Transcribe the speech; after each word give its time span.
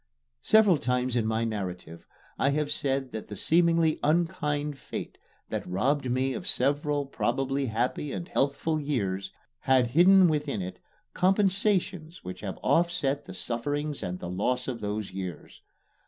Several 0.41 0.79
times 0.79 1.15
in 1.15 1.27
my 1.27 1.43
narrative, 1.43 2.07
I 2.39 2.49
have 2.49 2.71
said 2.71 3.11
that 3.11 3.27
the 3.27 3.35
seemingly 3.35 3.99
unkind 4.01 4.79
fate 4.79 5.19
that 5.49 5.63
robbed 5.67 6.09
me 6.09 6.33
of 6.33 6.47
several 6.47 7.05
probably 7.05 7.67
happy 7.67 8.11
and 8.11 8.27
healthful 8.27 8.79
years 8.79 9.31
had 9.59 9.85
hidden 9.89 10.27
within 10.27 10.59
it 10.63 10.79
compensations 11.13 12.23
which 12.23 12.41
have 12.41 12.57
offset 12.63 13.25
the 13.25 13.33
sufferings 13.35 14.01
and 14.01 14.17
the 14.17 14.27
loss 14.31 14.67
of 14.67 14.81
those 14.81 15.11
years. 15.11 15.61